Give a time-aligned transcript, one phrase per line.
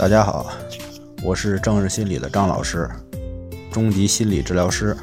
[0.00, 0.50] 大家好，
[1.22, 2.88] 我是正日心理的张老师，
[3.70, 4.96] 中级心理治疗师。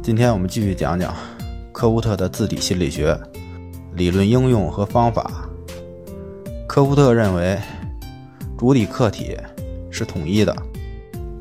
[0.00, 1.12] 今天我们继续讲讲
[1.72, 3.18] 科夫特的自体心理学
[3.94, 5.50] 理论应用和方法。
[6.68, 7.58] 科夫特认为，
[8.56, 9.36] 主体客体
[9.90, 10.56] 是统一的，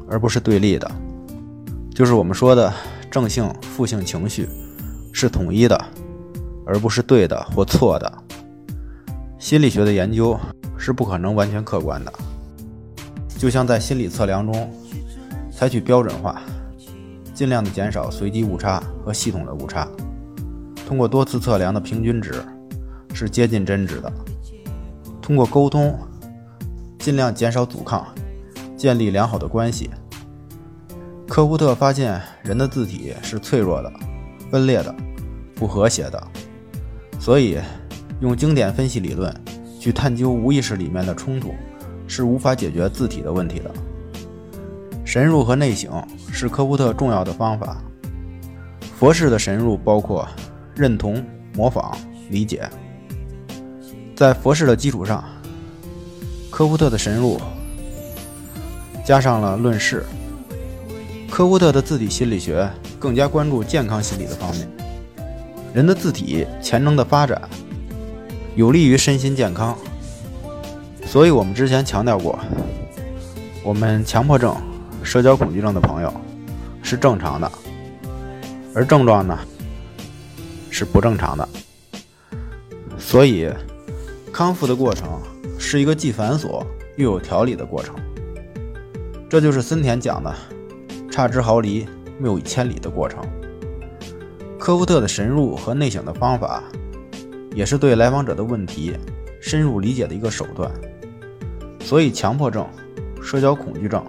[0.09, 0.91] 而不是对立的，
[1.93, 2.73] 就是我们说的
[3.11, 4.49] 正性、负性情绪
[5.13, 5.79] 是统一的，
[6.65, 8.11] 而不是对的或错的。
[9.37, 10.35] 心理学的研究
[10.75, 12.11] 是不可能完全客观的。
[13.37, 14.69] 就像在心理测量中，
[15.51, 16.41] 采取标准化，
[17.33, 19.87] 尽量的减少随机误差和系统的误差，
[20.87, 22.43] 通过多次测量的平均值
[23.13, 24.11] 是接近真值的。
[25.21, 25.95] 通过沟通，
[26.97, 28.07] 尽量减少阻抗，
[28.75, 29.89] 建立良好的关系。
[31.27, 33.93] 科胡特发现人的字体是脆弱的、
[34.49, 34.95] 分裂的、
[35.53, 36.27] 不和谐的，
[37.19, 37.59] 所以
[38.19, 39.31] 用经典分析理论
[39.79, 41.53] 去探究无意识里面的冲突。
[42.07, 43.71] 是无法解决字体的问题的。
[45.05, 47.77] 神入和内省是科夫特重要的方法。
[48.97, 50.27] 佛式的神入包括
[50.75, 51.23] 认同、
[51.55, 51.95] 模仿、
[52.29, 52.67] 理解。
[54.15, 55.23] 在佛式的基础上，
[56.49, 57.39] 科夫特的神入
[59.05, 60.03] 加上了论事。
[61.29, 64.67] 科夫特的字体心理学更加关注健康心理的方面。
[65.73, 67.39] 人的字体潜能的发展，
[68.55, 69.77] 有利于身心健康。
[71.07, 72.37] 所以我们之前强调过，
[73.63, 74.53] 我们强迫症、
[75.01, 76.13] 社交恐惧症的朋友
[76.83, 77.49] 是正常的，
[78.75, 79.39] 而症状呢
[80.69, 81.47] 是不正常的。
[82.99, 83.49] 所以，
[84.33, 85.07] 康复的过程
[85.57, 86.61] 是一个既繁琐
[86.97, 87.95] 又有条理的过程。
[89.29, 90.35] 这就是森田讲的
[91.09, 91.87] “差之毫厘，
[92.19, 93.23] 谬以千里”的过程。
[94.59, 96.61] 科夫特的神入和内省的方法，
[97.55, 98.93] 也是对来访者的问题
[99.39, 100.69] 深入理解的一个手段。
[101.87, 102.67] 所以，强迫症、
[103.21, 104.03] 社交恐惧症，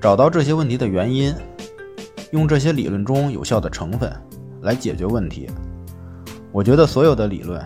[0.00, 1.32] 找到这些问题的原因，
[2.32, 4.12] 用这些理论中有效的成分
[4.62, 5.48] 来解决问题。
[6.50, 7.64] 我觉得所有的理论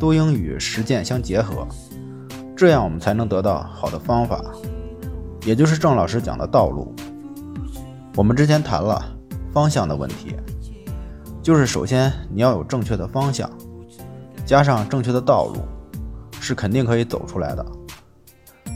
[0.00, 1.64] 都应与实践相结合，
[2.56, 4.44] 这样我们才能得到好的方法，
[5.46, 6.92] 也就是郑老师讲的道路。
[8.16, 9.00] 我们之前谈了
[9.52, 10.34] 方向的问题，
[11.40, 13.48] 就是首先你要有正确的方向，
[14.44, 15.60] 加上正确的道路，
[16.40, 17.64] 是肯定可以走出来的。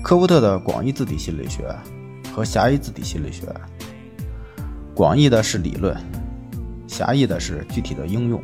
[0.03, 1.69] 科夫特的广义字体心理学
[2.35, 3.47] 和狭义字体心理学，
[4.95, 5.95] 广义的是理论，
[6.87, 8.43] 狭义的是具体的应用。